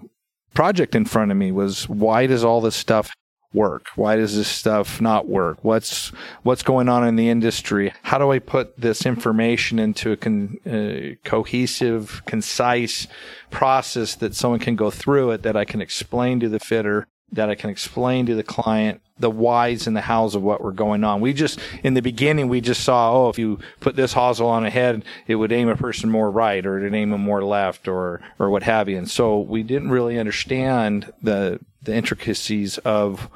project 0.54 0.94
in 0.94 1.04
front 1.04 1.32
of 1.32 1.36
me 1.36 1.50
was 1.50 1.88
why 1.88 2.26
does 2.26 2.44
all 2.44 2.60
this 2.60 2.76
stuff 2.76 3.10
work? 3.52 3.86
Why 3.96 4.16
does 4.16 4.36
this 4.36 4.48
stuff 4.48 5.00
not 5.00 5.28
work? 5.28 5.58
What's 5.62 6.08
what's 6.42 6.62
going 6.62 6.88
on 6.88 7.06
in 7.06 7.16
the 7.16 7.28
industry? 7.28 7.92
How 8.02 8.18
do 8.18 8.30
I 8.30 8.38
put 8.38 8.76
this 8.76 9.06
information 9.06 9.78
into 9.78 10.12
a 10.12 10.16
con, 10.16 10.58
uh, 10.66 11.28
cohesive, 11.28 12.22
concise 12.26 13.06
process 13.50 14.14
that 14.16 14.34
someone 14.34 14.60
can 14.60 14.76
go 14.76 14.90
through 14.90 15.30
it 15.32 15.42
that 15.42 15.56
I 15.56 15.64
can 15.64 15.80
explain 15.80 16.40
to 16.40 16.48
the 16.48 16.60
fitter, 16.60 17.06
that 17.32 17.50
I 17.50 17.54
can 17.54 17.70
explain 17.70 18.26
to 18.26 18.34
the 18.34 18.42
client 18.42 19.00
the 19.18 19.30
whys 19.30 19.86
and 19.86 19.96
the 19.96 20.02
hows 20.02 20.34
of 20.34 20.42
what 20.42 20.62
were 20.62 20.72
going 20.72 21.02
on. 21.02 21.20
We 21.20 21.32
just 21.32 21.58
in 21.82 21.94
the 21.94 22.02
beginning 22.02 22.48
we 22.48 22.60
just 22.60 22.84
saw, 22.84 23.12
oh, 23.12 23.28
if 23.28 23.38
you 23.38 23.58
put 23.80 23.96
this 23.96 24.14
hosel 24.14 24.46
on 24.46 24.64
a 24.64 24.70
head, 24.70 25.04
it 25.26 25.34
would 25.34 25.50
aim 25.52 25.68
a 25.68 25.76
person 25.76 26.08
more 26.08 26.30
right 26.30 26.64
or 26.64 26.84
it 26.84 26.94
aim 26.94 27.10
them 27.10 27.22
more 27.22 27.42
left 27.44 27.88
or 27.88 28.20
or 28.38 28.48
what 28.48 28.62
have 28.62 28.88
you. 28.88 28.96
And 28.96 29.10
so 29.10 29.40
we 29.40 29.62
didn't 29.62 29.90
really 29.90 30.18
understand 30.18 31.12
the 31.20 31.60
the 31.82 31.94
intricacies 31.94 32.78
of 32.78 33.28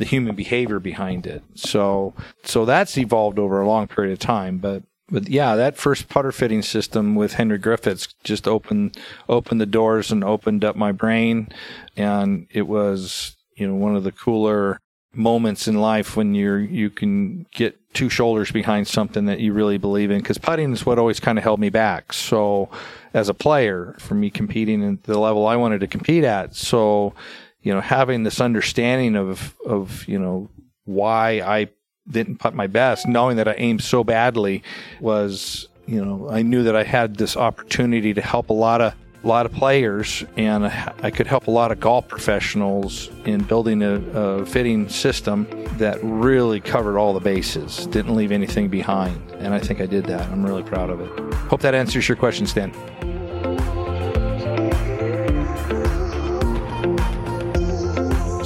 the 0.00 0.06
human 0.06 0.34
behavior 0.34 0.80
behind 0.80 1.26
it. 1.26 1.42
So, 1.54 2.14
so 2.42 2.64
that's 2.64 2.96
evolved 2.96 3.38
over 3.38 3.60
a 3.60 3.68
long 3.68 3.86
period 3.86 4.12
of 4.14 4.18
time. 4.18 4.56
But, 4.56 4.82
but 5.10 5.28
yeah, 5.28 5.56
that 5.56 5.76
first 5.76 6.08
putter 6.08 6.32
fitting 6.32 6.62
system 6.62 7.14
with 7.14 7.34
Henry 7.34 7.58
Griffiths 7.58 8.08
just 8.24 8.48
opened, 8.48 8.96
opened 9.28 9.60
the 9.60 9.66
doors 9.66 10.10
and 10.10 10.24
opened 10.24 10.64
up 10.64 10.74
my 10.74 10.90
brain. 10.90 11.50
And 11.98 12.46
it 12.50 12.62
was, 12.62 13.36
you 13.60 13.68
know, 13.68 13.74
one 13.74 13.94
of 13.94 14.04
the 14.04 14.12
cooler 14.12 14.80
moments 15.12 15.68
in 15.68 15.78
life 15.78 16.16
when 16.16 16.34
you're, 16.34 16.60
you 16.60 16.88
can 16.88 17.44
get 17.52 17.76
two 17.92 18.08
shoulders 18.08 18.50
behind 18.50 18.88
something 18.88 19.26
that 19.26 19.40
you 19.40 19.52
really 19.52 19.76
believe 19.76 20.10
in. 20.10 20.22
Cause 20.22 20.38
putting 20.38 20.72
is 20.72 20.86
what 20.86 20.98
always 20.98 21.20
kind 21.20 21.36
of 21.36 21.44
held 21.44 21.60
me 21.60 21.68
back. 21.68 22.12
So 22.12 22.70
as 23.12 23.28
a 23.28 23.34
player, 23.34 23.96
for 23.98 24.14
me 24.14 24.30
competing 24.30 24.82
at 24.82 25.02
the 25.02 25.18
level 25.18 25.46
I 25.46 25.56
wanted 25.56 25.80
to 25.80 25.86
compete 25.86 26.24
at. 26.24 26.54
So, 26.54 27.12
you 27.62 27.74
know, 27.74 27.80
having 27.80 28.22
this 28.22 28.40
understanding 28.40 29.16
of, 29.16 29.54
of, 29.66 30.08
you 30.08 30.18
know, 30.18 30.48
why 30.84 31.40
I 31.40 31.68
didn't 32.08 32.38
put 32.38 32.54
my 32.54 32.66
best, 32.66 33.06
knowing 33.06 33.36
that 33.36 33.48
I 33.48 33.54
aimed 33.58 33.82
so 33.82 34.04
badly 34.04 34.62
was, 35.00 35.68
you 35.86 36.02
know, 36.02 36.30
I 36.30 36.42
knew 36.42 36.62
that 36.62 36.76
I 36.76 36.84
had 36.84 37.16
this 37.16 37.36
opportunity 37.36 38.14
to 38.14 38.22
help 38.22 38.48
a 38.48 38.54
lot 38.54 38.80
of 38.80 38.94
a 39.22 39.26
lot 39.26 39.44
of 39.44 39.52
players, 39.52 40.24
and 40.36 40.66
I 40.66 41.10
could 41.10 41.26
help 41.26 41.46
a 41.46 41.50
lot 41.50 41.72
of 41.72 41.80
golf 41.80 42.08
professionals 42.08 43.10
in 43.24 43.44
building 43.44 43.82
a, 43.82 43.96
a 44.14 44.46
fitting 44.46 44.88
system 44.88 45.46
that 45.76 45.98
really 46.02 46.60
covered 46.60 46.98
all 46.98 47.12
the 47.12 47.20
bases, 47.20 47.86
didn't 47.88 48.14
leave 48.14 48.32
anything 48.32 48.68
behind. 48.68 49.30
And 49.32 49.52
I 49.52 49.58
think 49.58 49.80
I 49.80 49.86
did 49.86 50.04
that. 50.06 50.30
I'm 50.30 50.44
really 50.44 50.62
proud 50.62 50.90
of 50.90 51.00
it. 51.00 51.34
Hope 51.34 51.60
that 51.60 51.74
answers 51.74 52.08
your 52.08 52.16
question, 52.16 52.46
Stan. 52.46 52.72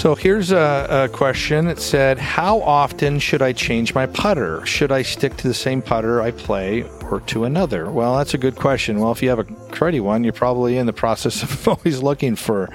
So 0.04 0.14
here's 0.14 0.52
a, 0.52 0.86
a, 0.90 1.08
question. 1.08 1.66
It 1.66 1.78
said, 1.78 2.18
How 2.18 2.60
often 2.60 3.18
should 3.18 3.40
I 3.40 3.54
change 3.54 3.94
my 3.94 4.04
putter? 4.04 4.66
Should 4.66 4.92
I 4.92 5.00
stick 5.00 5.34
to 5.38 5.48
the 5.48 5.54
same 5.54 5.80
putter 5.80 6.20
I 6.20 6.30
play 6.30 6.82
or 7.10 7.20
to 7.20 7.44
another? 7.44 7.90
Well, 7.90 8.18
that's 8.18 8.34
a 8.34 8.38
good 8.38 8.54
question. 8.54 9.00
Well, 9.00 9.12
if 9.12 9.22
you 9.22 9.30
have 9.30 9.38
a 9.38 9.44
cruddy 9.44 10.02
one, 10.02 10.22
you're 10.22 10.34
probably 10.34 10.76
in 10.76 10.84
the 10.84 10.92
process 10.92 11.42
of 11.42 11.66
always 11.66 12.02
looking 12.02 12.36
for 12.36 12.68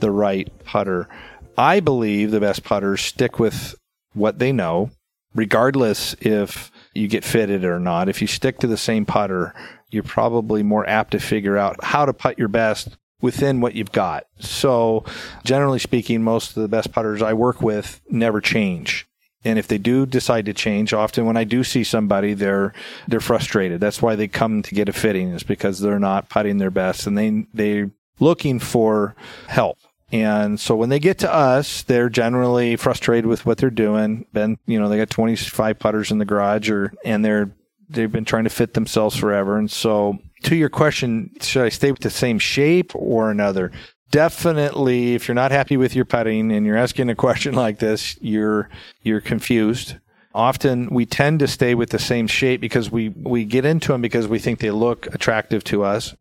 the 0.00 0.10
right 0.10 0.52
putter. 0.66 1.08
I 1.56 1.80
believe 1.80 2.30
the 2.30 2.40
best 2.40 2.64
putters 2.64 3.00
stick 3.00 3.38
with 3.38 3.74
what 4.12 4.38
they 4.38 4.52
know, 4.52 4.90
regardless 5.34 6.14
if 6.20 6.70
you 6.92 7.08
get 7.08 7.24
fitted 7.24 7.64
or 7.64 7.80
not. 7.80 8.10
If 8.10 8.20
you 8.20 8.26
stick 8.26 8.58
to 8.58 8.66
the 8.66 8.76
same 8.76 9.06
putter, 9.06 9.54
you're 9.88 10.02
probably 10.02 10.62
more 10.62 10.86
apt 10.86 11.12
to 11.12 11.18
figure 11.18 11.56
out 11.56 11.82
how 11.82 12.04
to 12.04 12.12
putt 12.12 12.38
your 12.38 12.48
best 12.48 12.98
within 13.24 13.62
what 13.62 13.74
you've 13.74 13.90
got. 13.90 14.26
So, 14.38 15.02
generally 15.44 15.78
speaking, 15.78 16.22
most 16.22 16.58
of 16.58 16.62
the 16.62 16.68
best 16.68 16.92
putters 16.92 17.22
I 17.22 17.32
work 17.32 17.62
with 17.62 18.02
never 18.10 18.42
change. 18.42 19.08
And 19.46 19.58
if 19.58 19.66
they 19.66 19.78
do 19.78 20.04
decide 20.04 20.44
to 20.44 20.52
change, 20.52 20.92
often 20.92 21.24
when 21.24 21.38
I 21.38 21.44
do 21.44 21.64
see 21.64 21.84
somebody, 21.84 22.34
they're 22.34 22.74
they're 23.08 23.20
frustrated. 23.20 23.80
That's 23.80 24.02
why 24.02 24.14
they 24.14 24.28
come 24.28 24.60
to 24.60 24.74
get 24.74 24.90
a 24.90 24.92
fitting 24.92 25.30
is 25.30 25.42
because 25.42 25.80
they're 25.80 25.98
not 25.98 26.28
putting 26.28 26.58
their 26.58 26.70
best 26.70 27.06
and 27.06 27.16
they 27.16 27.46
they're 27.54 27.90
looking 28.20 28.58
for 28.58 29.16
help. 29.46 29.78
And 30.12 30.60
so 30.60 30.76
when 30.76 30.90
they 30.90 30.98
get 30.98 31.18
to 31.20 31.32
us, 31.32 31.80
they're 31.80 32.10
generally 32.10 32.76
frustrated 32.76 33.24
with 33.24 33.46
what 33.46 33.56
they're 33.56 33.70
doing. 33.70 34.26
Then, 34.34 34.58
you 34.66 34.78
know, 34.78 34.90
they 34.90 34.98
got 34.98 35.08
25 35.08 35.78
putters 35.78 36.10
in 36.10 36.18
the 36.18 36.26
garage 36.26 36.70
or, 36.70 36.92
and 37.06 37.24
they're, 37.24 37.50
they've 37.88 38.12
been 38.12 38.26
trying 38.26 38.44
to 38.44 38.50
fit 38.50 38.74
themselves 38.74 39.16
forever. 39.16 39.56
And 39.58 39.70
so 39.70 40.18
to 40.44 40.56
your 40.56 40.68
question, 40.68 41.30
should 41.40 41.64
I 41.64 41.68
stay 41.68 41.90
with 41.90 42.00
the 42.00 42.10
same 42.10 42.38
shape 42.38 42.92
or 42.94 43.30
another? 43.30 43.72
Definitely, 44.10 45.14
if 45.14 45.26
you're 45.26 45.34
not 45.34 45.50
happy 45.50 45.76
with 45.76 45.94
your 45.96 46.04
putting 46.04 46.52
and 46.52 46.64
you're 46.64 46.76
asking 46.76 47.10
a 47.10 47.14
question 47.14 47.54
like 47.64 47.78
this, 47.78 48.16
you're 48.20 48.68
you're 49.02 49.20
confused. 49.20 49.96
Often 50.34 50.88
we 50.90 51.06
tend 51.06 51.40
to 51.40 51.48
stay 51.48 51.74
with 51.74 51.90
the 51.90 51.98
same 51.98 52.26
shape 52.26 52.60
because 52.60 52.90
we 52.90 53.08
we 53.10 53.44
get 53.44 53.64
into 53.64 53.92
them 53.92 54.02
because 54.02 54.28
we 54.28 54.38
think 54.38 54.60
they 54.60 54.70
look 54.70 55.06
attractive 55.14 55.64
to 55.64 55.84
us 55.84 56.14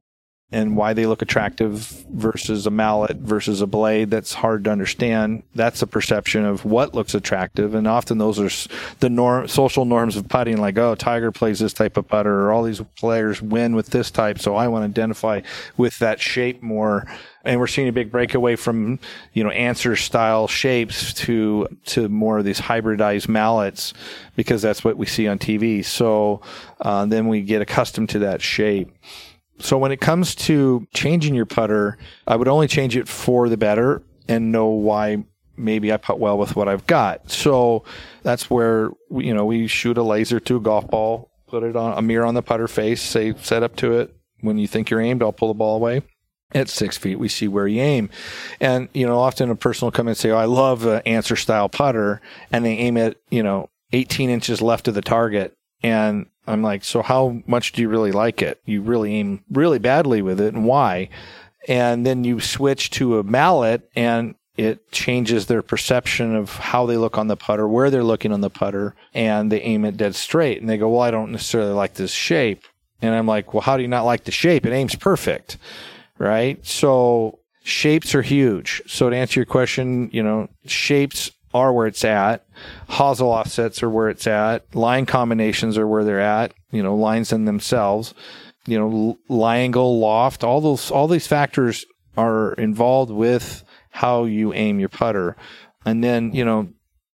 and 0.53 0.77
why 0.77 0.93
they 0.93 1.05
look 1.05 1.21
attractive 1.21 2.05
versus 2.11 2.67
a 2.67 2.69
mallet 2.69 3.17
versus 3.17 3.61
a 3.61 3.67
blade 3.67 4.09
that's 4.11 4.33
hard 4.33 4.63
to 4.63 4.69
understand 4.69 5.43
that's 5.55 5.81
a 5.81 5.87
perception 5.87 6.45
of 6.45 6.63
what 6.63 6.93
looks 6.93 7.13
attractive 7.13 7.73
and 7.73 7.87
often 7.87 8.17
those 8.17 8.39
are 8.39 8.69
the 8.99 9.09
norm 9.09 9.47
social 9.47 9.83
norms 9.83 10.15
of 10.15 10.27
putting 10.29 10.57
like 10.57 10.77
oh 10.77 10.95
tiger 10.95 11.31
plays 11.31 11.59
this 11.59 11.73
type 11.73 11.97
of 11.97 12.07
putter 12.07 12.43
or 12.43 12.51
all 12.51 12.63
these 12.63 12.81
players 12.95 13.41
win 13.41 13.75
with 13.75 13.87
this 13.87 14.11
type 14.11 14.39
so 14.39 14.55
i 14.55 14.67
want 14.67 14.83
to 14.83 15.01
identify 15.01 15.41
with 15.75 15.97
that 15.99 16.21
shape 16.21 16.61
more 16.61 17.05
and 17.43 17.59
we're 17.59 17.67
seeing 17.67 17.87
a 17.87 17.91
big 17.91 18.11
breakaway 18.11 18.55
from 18.55 18.99
you 19.33 19.43
know 19.43 19.49
Anser 19.49 19.97
style 19.97 20.47
shapes 20.47 21.13
to 21.13 21.67
to 21.85 22.07
more 22.09 22.39
of 22.39 22.45
these 22.45 22.59
hybridized 22.59 23.27
mallets 23.27 23.93
because 24.35 24.61
that's 24.61 24.83
what 24.83 24.97
we 24.97 25.05
see 25.05 25.27
on 25.27 25.39
TV. 25.39 25.83
So 25.83 26.41
uh, 26.81 27.05
then 27.05 27.27
we 27.27 27.41
get 27.41 27.61
accustomed 27.61 28.09
to 28.09 28.19
that 28.19 28.41
shape. 28.41 28.91
So 29.59 29.77
when 29.77 29.91
it 29.91 30.01
comes 30.01 30.35
to 30.35 30.87
changing 30.93 31.35
your 31.35 31.45
putter, 31.45 31.97
I 32.27 32.35
would 32.35 32.47
only 32.47 32.67
change 32.67 32.97
it 32.97 33.07
for 33.07 33.49
the 33.49 33.57
better 33.57 34.01
and 34.27 34.51
know 34.51 34.67
why 34.67 35.23
maybe 35.55 35.93
I 35.93 35.97
putt 35.97 36.19
well 36.19 36.37
with 36.37 36.55
what 36.55 36.67
I've 36.67 36.87
got. 36.87 37.29
So 37.29 37.83
that's 38.23 38.49
where 38.49 38.91
you 39.11 39.33
know 39.33 39.45
we 39.45 39.67
shoot 39.67 39.97
a 39.97 40.03
laser 40.03 40.39
to 40.41 40.57
a 40.57 40.59
golf 40.59 40.87
ball, 40.89 41.31
put 41.47 41.63
it 41.63 41.75
on 41.75 41.97
a 41.97 42.01
mirror 42.01 42.25
on 42.25 42.33
the 42.33 42.41
putter 42.41 42.67
face, 42.67 43.01
say 43.01 43.33
set 43.41 43.63
up 43.63 43.75
to 43.77 43.99
it. 43.99 44.15
When 44.41 44.57
you 44.57 44.67
think 44.67 44.89
you're 44.89 45.01
aimed, 45.01 45.23
I'll 45.23 45.31
pull 45.31 45.47
the 45.49 45.53
ball 45.53 45.75
away. 45.75 46.01
At 46.55 46.69
six 46.69 46.97
feet, 46.97 47.17
we 47.17 47.29
see 47.29 47.47
where 47.47 47.67
you 47.67 47.81
aim, 47.81 48.11
and 48.59 48.87
you 48.93 49.07
know 49.07 49.19
often 49.19 49.49
a 49.49 49.55
person 49.55 49.85
will 49.85 49.91
come 49.91 50.07
and 50.07 50.17
say, 50.17 50.29
"Oh, 50.29 50.37
I 50.37 50.45
love 50.45 50.85
an 50.85 51.01
Anser 51.03 51.37
style 51.37 51.67
putter," 51.67 52.21
and 52.51 52.63
they 52.63 52.73
aim 52.77 52.95
it 52.97 53.19
you 53.31 53.41
know 53.41 53.69
18 53.91 54.29
inches 54.29 54.61
left 54.61 54.87
of 54.87 54.93
the 54.93 55.01
target, 55.01 55.57
and 55.83 56.27
I'm 56.47 56.61
like, 56.61 56.83
so 56.83 57.01
how 57.01 57.41
much 57.45 57.73
do 57.73 57.81
you 57.81 57.89
really 57.89 58.11
like 58.11 58.41
it? 58.41 58.61
You 58.65 58.81
really 58.81 59.15
aim 59.15 59.43
really 59.51 59.79
badly 59.79 60.21
with 60.21 60.41
it, 60.41 60.53
and 60.53 60.65
why? 60.65 61.09
And 61.67 62.05
then 62.05 62.23
you 62.23 62.39
switch 62.39 62.89
to 62.91 63.19
a 63.19 63.23
mallet, 63.23 63.89
and 63.95 64.35
it 64.57 64.91
changes 64.91 65.47
their 65.47 65.61
perception 65.61 66.35
of 66.35 66.55
how 66.55 66.85
they 66.85 66.97
look 66.97 67.17
on 67.17 67.27
the 67.27 67.37
putter, 67.37 67.67
where 67.67 67.89
they're 67.89 68.03
looking 68.03 68.31
on 68.31 68.41
the 68.41 68.49
putter, 68.49 68.95
and 69.13 69.51
they 69.51 69.61
aim 69.61 69.85
it 69.85 69.97
dead 69.97 70.15
straight. 70.15 70.61
And 70.61 70.69
they 70.69 70.77
go, 70.77 70.89
well, 70.89 71.01
I 71.01 71.11
don't 71.11 71.31
necessarily 71.31 71.73
like 71.73 71.95
this 71.95 72.11
shape. 72.11 72.63
And 73.01 73.15
I'm 73.15 73.27
like, 73.27 73.53
well, 73.53 73.61
how 73.61 73.77
do 73.77 73.83
you 73.83 73.89
not 73.89 74.05
like 74.05 74.25
the 74.25 74.31
shape? 74.31 74.65
It 74.65 74.73
aims 74.73 74.95
perfect, 74.95 75.57
right? 76.17 76.63
So 76.65 77.39
shapes 77.63 78.13
are 78.13 78.21
huge. 78.21 78.81
So 78.87 79.09
to 79.09 79.15
answer 79.15 79.39
your 79.39 79.45
question, 79.45 80.09
you 80.13 80.21
know, 80.21 80.49
shapes 80.65 81.31
are 81.53 81.73
where 81.73 81.87
it's 81.87 82.03
at. 82.03 82.45
Hosel 82.89 83.27
offsets 83.27 83.83
are 83.83 83.89
where 83.89 84.09
it's 84.09 84.27
at. 84.27 84.75
Line 84.75 85.05
combinations 85.05 85.77
are 85.77 85.87
where 85.87 86.03
they're 86.03 86.19
at. 86.19 86.53
You 86.71 86.83
know, 86.83 86.95
lines 86.95 87.31
in 87.31 87.45
themselves. 87.45 88.13
You 88.65 88.79
know, 88.79 89.19
lie 89.27 89.57
angle, 89.57 89.99
loft, 89.99 90.43
all 90.43 90.61
those, 90.61 90.89
all 90.89 91.07
these 91.07 91.27
factors 91.27 91.85
are 92.15 92.53
involved 92.53 93.11
with 93.11 93.63
how 93.89 94.23
you 94.23 94.53
aim 94.53 94.79
your 94.79 94.89
putter. 94.89 95.35
And 95.85 96.03
then, 96.03 96.31
you 96.33 96.45
know, 96.45 96.69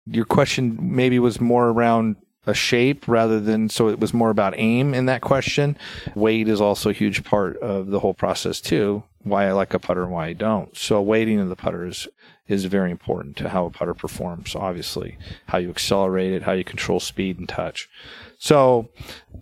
your 0.05 0.25
question 0.25 0.77
maybe 0.79 1.19
was 1.19 1.41
more 1.41 1.69
around 1.69 2.17
a 2.45 2.53
shape 2.53 3.07
rather 3.07 3.39
than 3.39 3.69
so 3.69 3.89
it 3.89 3.99
was 3.99 4.13
more 4.13 4.29
about 4.29 4.53
aim 4.57 4.93
in 4.93 5.05
that 5.05 5.21
question. 5.21 5.77
Weight 6.15 6.47
is 6.47 6.61
also 6.61 6.89
a 6.89 6.93
huge 6.93 7.23
part 7.23 7.57
of 7.57 7.87
the 7.87 7.99
whole 7.99 8.13
process 8.13 8.61
too. 8.61 9.03
Why 9.23 9.47
I 9.47 9.51
like 9.51 9.73
a 9.73 9.79
putter 9.79 10.03
and 10.03 10.11
why 10.11 10.27
I 10.27 10.33
don't. 10.33 10.75
So 10.77 11.01
weighting 11.01 11.39
of 11.39 11.49
the 11.49 11.55
putter 11.55 11.85
is 11.85 12.07
is 12.49 12.65
very 12.65 12.89
important 12.89 13.37
to 13.37 13.49
how 13.49 13.65
a 13.65 13.69
putter 13.69 13.93
performs, 13.93 14.55
obviously. 14.55 15.17
How 15.45 15.59
you 15.59 15.69
accelerate 15.69 16.33
it, 16.33 16.43
how 16.43 16.53
you 16.53 16.63
control 16.63 16.99
speed 16.99 17.37
and 17.37 17.47
touch. 17.47 17.87
So, 18.39 18.89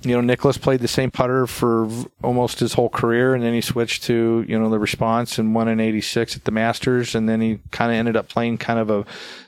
you 0.02 0.14
know, 0.14 0.22
Nicklaus 0.22 0.58
played 0.58 0.82
the 0.82 0.88
same 0.88 1.10
putter 1.10 1.48
for 1.48 1.88
almost 2.22 2.60
his 2.60 2.74
whole 2.74 2.90
career, 2.90 3.34
and 3.34 3.44
then 3.44 3.54
he 3.54 3.62
switched 3.62 4.04
to, 4.04 4.44
you 4.48 4.60
know, 4.60 4.70
the 4.70 4.80
response 4.80 5.40
and 5.40 5.56
won 5.56 5.70
in 5.70 5.80
86 5.80 6.36
at 6.36 6.44
the 6.44 6.52
Masters, 6.52 7.16
and 7.16 7.30
then 7.30 7.40
he 7.40 7.60
kind 7.72 7.92
of 7.92 7.96
ended 7.96 8.18
up 8.18 8.28
playing 8.28 8.58
kind 8.58 8.80
of 8.80 8.90
a 8.90 9.06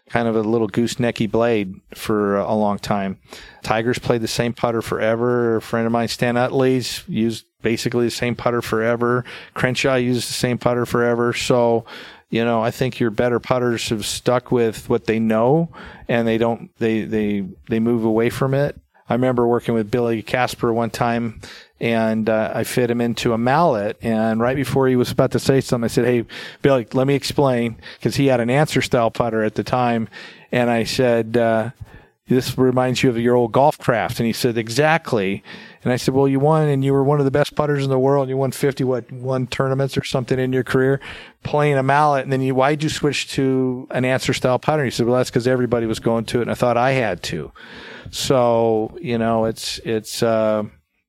kind 0.10 0.28
of 0.28 0.36
a 0.36 0.42
little 0.42 0.68
goosenecky 0.68 1.30
blade 1.30 1.80
for 1.94 2.38
a 2.38 2.54
long 2.54 2.80
time. 2.80 3.18
Tigers 3.64 4.00
played 4.00 4.22
the 4.22 4.28
same 4.28 4.54
putter 4.54 4.82
forever. 4.82 5.58
A 5.58 5.62
friend 5.62 5.86
of 5.86 5.92
mine, 5.92 6.08
Stan 6.08 6.36
Utley's, 6.36 7.04
used 7.08 7.46
basically 7.62 8.06
the 8.06 8.12
same 8.12 8.36
putter 8.36 8.62
forever. 8.62 9.24
Crenshaw 9.54 9.96
used 9.96 10.30
the 10.30 10.34
same 10.34 10.58
putter 10.58 10.86
forever. 10.86 11.34
So, 11.34 11.86
you 12.30 12.44
know, 12.44 12.62
I 12.62 12.72
think 12.72 13.00
your 13.00 13.12
better 13.12 13.40
putters 13.40 13.90
have 13.90 14.06
stuck 14.06 14.52
with 14.52 14.90
what 14.90 15.06
they 15.06 15.20
know 15.20 15.70
and 16.08 16.28
they 16.28 16.38
don't, 16.38 16.76
they, 16.78 17.02
they, 17.02 17.48
they 17.70 17.80
move 17.80 18.04
away 18.04 18.30
from 18.30 18.54
it. 18.54 18.80
I 19.10 19.14
remember 19.14 19.48
working 19.48 19.74
with 19.74 19.90
Billy 19.90 20.22
Casper 20.22 20.72
one 20.72 20.92
time 20.92 21.42
and 21.80 22.30
uh, 22.30 22.52
I 22.54 22.64
fit 22.64 22.92
him 22.92 23.02
into 23.02 23.34
a 23.34 23.38
mallet. 23.38 23.98
And 24.02 24.40
right 24.40 24.56
before 24.56 24.88
he 24.88 24.96
was 24.96 25.12
about 25.12 25.32
to 25.32 25.40
say 25.40 25.62
something, 25.62 25.86
I 25.86 25.88
said, 25.88 26.06
Hey, 26.06 26.26
Billy, 26.62 26.88
let 26.94 27.08
me 27.08 27.16
explain 27.16 27.78
because 27.98 28.16
he 28.16 28.28
had 28.28 28.40
an 28.40 28.50
Anser 28.50 28.84
style 28.84 29.12
putter 29.12 29.44
at 29.44 29.56
the 29.56 29.64
time. 29.64 30.10
And 30.52 30.70
I 30.70 30.84
said, 30.84 31.38
uh, 31.38 31.72
this 32.28 32.58
reminds 32.58 33.02
you 33.02 33.10
of 33.10 33.18
your 33.18 33.36
old 33.36 33.52
golf 33.52 33.78
craft. 33.78 34.20
And 34.20 34.28
he 34.28 34.34
said, 34.34 34.58
exactly. 34.58 35.44
And 35.84 35.94
I 35.94 35.96
said, 35.96 36.14
well, 36.14 36.28
you 36.28 36.40
won 36.40 36.68
and 36.68 36.84
you 36.84 36.92
were 36.92 37.04
one 37.04 37.20
of 37.20 37.26
the 37.26 37.32
best 37.32 37.56
putters 37.56 37.84
in 37.84 37.90
the 37.90 38.00
world. 38.00 38.28
You 38.28 38.36
won 38.36 38.52
50, 38.52 38.84
what, 38.84 39.12
one 39.12 39.48
tournaments 39.48 39.98
or 39.98 40.04
something 40.04 40.38
in 40.38 40.52
your 40.52 40.64
career 40.64 41.00
playing 41.44 41.78
a 41.78 41.84
mallet. 41.84 42.24
And 42.24 42.34
then 42.34 42.42
you, 42.42 42.54
why'd 42.54 42.84
you 42.84 42.90
switch 42.90 43.32
to 43.34 43.88
an 43.92 44.04
Anser 44.04 44.36
style 44.36 44.60
putter? 44.60 44.84
He 44.84 44.92
said, 44.92 45.06
well, 45.06 45.16
that's 45.16 45.30
because 45.30 45.48
everybody 45.48 45.86
was 45.86 46.00
going 46.00 46.26
to 46.26 46.40
it. 46.40 46.44
And 46.44 46.52
I 46.52 46.56
thought 46.56 46.76
I 46.76 46.92
had 46.92 47.24
to. 47.24 47.52
So, 48.12 48.98
you 49.00 49.18
know, 49.18 49.46
it's, 49.46 49.80
it's, 49.80 50.22
uh, 50.22 50.64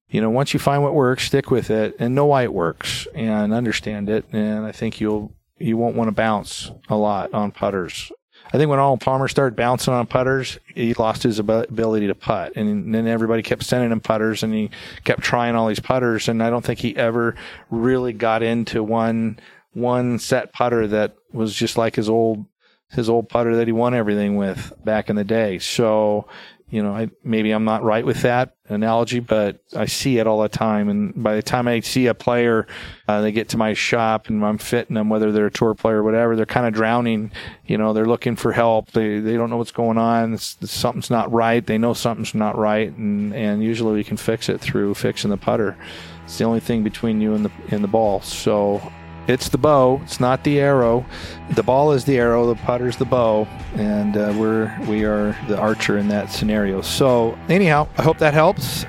you 0.09 0.21
know, 0.21 0.31
once 0.31 0.55
you 0.55 0.61
find 0.61 0.83
what 0.83 0.95
works, 0.95 1.25
stick 1.25 1.51
with 1.51 1.71
it 1.71 1.97
and 1.99 2.15
know 2.15 2.27
why 2.27 2.43
it 2.43 2.53
works 2.53 3.09
and 3.15 3.53
understand 3.53 4.09
it. 4.09 4.27
And 4.33 4.65
I 4.67 4.73
think 4.73 5.01
you'll, 5.01 5.33
you 5.59 5.77
won't 5.77 5.97
want 5.97 6.09
to 6.09 6.13
bounce 6.13 6.71
a 6.89 6.97
lot 6.97 7.35
on 7.35 7.51
putters. 7.51 8.13
I 8.53 8.59
think 8.59 8.69
when 8.69 8.79
Arnold 8.81 9.01
Palmer 9.01 9.29
started 9.29 9.55
bouncing 9.55 9.95
on 9.95 10.07
putters, 10.07 10.59
he 10.75 10.93
lost 10.95 11.23
his 11.23 11.39
ability 11.39 12.09
to 12.09 12.15
putt. 12.15 12.53
And 12.57 12.93
then 12.93 13.07
everybody 13.07 13.43
kept 13.43 13.63
sending 13.63 13.93
him 13.93 14.01
putters 14.01 14.43
and 14.43 14.53
he 14.53 14.71
kept 15.05 15.23
trying 15.23 15.55
all 15.55 15.69
these 15.69 15.81
putters. 15.81 16.29
And 16.29 16.43
I 16.43 16.51
don't 16.51 16.65
think 16.65 16.81
he 16.81 16.97
ever 16.97 17.37
really 17.71 18.13
got 18.13 18.43
into 18.43 18.83
one, 18.83 19.39
one 19.73 20.19
set 20.19 20.53
putter 20.53 20.89
that 20.89 21.15
was 21.33 21.55
just 21.55 21.79
like 21.79 21.95
his 21.95 22.09
old, 22.09 22.45
his 22.91 23.09
old 23.09 23.29
putter 23.29 23.55
that 23.57 23.69
he 23.69 23.73
won 23.73 23.95
everything 23.95 24.35
with 24.35 24.73
back 24.85 25.09
in 25.09 25.15
the 25.15 25.25
day. 25.25 25.61
So, 25.61 26.27
you 26.71 26.83
know, 26.83 26.95
I, 26.95 27.11
maybe 27.25 27.51
I'm 27.51 27.65
not 27.65 27.83
right 27.83 28.07
with 28.07 28.23
that 28.23 28.55
analogy, 28.69 29.19
but 29.19 29.61
I 29.77 29.87
see 29.87 30.19
it 30.19 30.29
all 30.29 30.41
the 30.41 30.49
time. 30.49 30.89
And 30.89 31.21
by 31.21 31.35
the 31.35 31.43
time 31.43 31.67
I 31.67 31.81
see 31.81 32.07
a 32.07 32.15
player, 32.15 32.69
uh, 33.09 33.21
they 33.23 33.33
get 33.33 33.49
to 33.51 33.57
my 33.57 33.75
shop 33.75 34.29
and 34.29 34.45
I'm 34.45 34.59
fitting 34.59 34.95
them, 34.95 35.09
whether 35.09 35.33
they're 35.33 35.47
a 35.47 35.51
tour 35.51 35.75
player 35.75 35.99
or 35.99 36.03
whatever, 36.05 36.37
they're 36.37 36.47
kind 36.47 36.67
of 36.67 36.73
drowning. 36.73 37.33
You 37.67 37.77
know, 37.77 37.93
they're 37.93 38.07
looking 38.07 38.37
for 38.37 38.53
help. 38.53 38.93
They, 38.93 39.19
they 39.19 39.35
don't 39.35 39.51
know 39.51 39.57
what's 39.57 39.73
going 39.73 39.99
on. 39.99 40.35
It's, 40.35 40.57
something's 40.71 41.11
not 41.11 41.33
right. 41.33 41.67
They 41.67 41.79
know 41.79 41.93
something's 41.93 42.35
not 42.35 42.57
right. 42.57 42.97
And, 42.97 43.35
and 43.35 43.63
usually 43.63 43.95
we 43.95 44.05
can 44.05 44.17
fix 44.17 44.49
it 44.49 44.61
through 44.61 44.95
fixing 44.95 45.31
the 45.31 45.37
putter. 45.37 45.77
It's 46.25 46.39
the 46.39 46.45
only 46.45 46.61
thing 46.61 46.85
between 46.85 47.21
you 47.21 47.35
and 47.35 47.45
the, 47.45 47.51
and 47.71 47.83
the 47.83 47.89
ball. 47.89 48.21
So 48.23 48.81
it's 49.27 49.49
the 49.49 49.59
bow. 49.59 50.01
It's 50.05 50.21
not 50.21 50.45
the 50.45 50.59
arrow. 50.61 51.05
The 51.51 51.63
ball 51.63 51.93
is 51.93 52.05
the 52.05 52.19
arrow. 52.19 52.47
The 52.47 52.61
putter's 52.63 52.97
the 52.97 53.05
bow, 53.05 53.47
and 53.75 54.17
uh, 54.17 54.35
we're 54.37 54.77
we 54.87 55.05
are 55.05 55.37
the 55.49 55.59
archer 55.59 55.99
in 55.99 56.09
that 56.09 56.31
scenario. 56.31 56.81
So 56.81 57.39
anyhow, 57.49 57.89
I 57.97 58.03
hope 58.03 58.19
that 58.19 58.35
helps. 58.35 58.85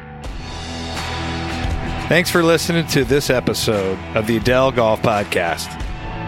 Thanks 2.07 2.29
for 2.29 2.43
listening 2.43 2.87
to 2.87 3.05
this 3.05 3.29
episode 3.29 3.97
of 4.15 4.27
the 4.27 4.37
Edel 4.37 4.71
Golf 4.71 5.01
Podcast. 5.01 5.77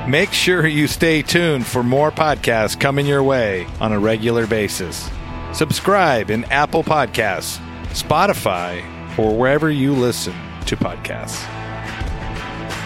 Make 0.07 0.31
sure 0.31 0.65
you 0.65 0.87
stay 0.87 1.21
tuned 1.21 1.65
for 1.65 1.83
more 1.83 2.11
podcasts 2.11 2.79
coming 2.79 3.05
your 3.05 3.23
way 3.23 3.67
on 3.79 3.91
a 3.91 3.99
regular 3.99 4.47
basis. 4.47 5.09
Subscribe 5.53 6.29
in 6.29 6.45
Apple 6.45 6.83
Podcasts, 6.83 7.57
Spotify, 7.89 8.81
or 9.17 9.35
wherever 9.35 9.69
you 9.69 9.93
listen 9.93 10.33
to 10.65 10.75
podcasts. 10.75 11.52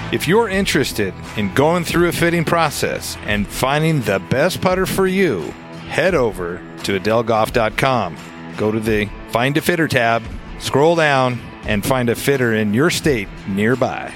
If 0.09 0.25
you're 0.25 0.47
interested 0.47 1.13
in 1.35 1.53
going 1.53 1.83
through 1.83 2.07
a 2.07 2.13
fitting 2.13 2.45
process 2.45 3.17
and 3.25 3.45
finding 3.45 3.99
the 4.01 4.19
best 4.29 4.61
putter 4.61 4.85
for 4.85 5.05
you, 5.05 5.41
head 5.89 6.15
over 6.15 6.61
to 6.83 6.97
edelgolf.com. 6.97 8.17
Go 8.55 8.71
to 8.71 8.79
the 8.79 9.09
Find 9.31 9.57
a 9.57 9.61
Fitter 9.61 9.89
tab, 9.89 10.23
scroll 10.59 10.95
down, 10.95 11.41
and 11.63 11.85
find 11.85 12.07
a 12.09 12.15
fitter 12.15 12.53
in 12.55 12.73
your 12.73 12.89
state 12.89 13.27
nearby. 13.49 14.13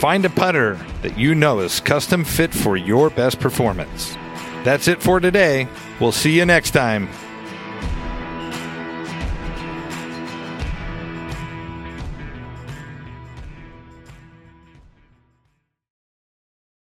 Find 0.00 0.22
a 0.26 0.30
putter 0.30 0.78
that 1.00 1.16
you 1.16 1.34
know 1.34 1.60
is 1.60 1.80
custom 1.80 2.22
fit 2.22 2.52
for 2.52 2.76
your 2.76 3.08
best 3.08 3.40
performance. 3.40 4.14
That's 4.64 4.86
it 4.86 5.02
for 5.02 5.18
today. 5.18 5.66
We'll 5.98 6.12
see 6.12 6.36
you 6.36 6.44
next 6.44 6.72
time 6.72 7.08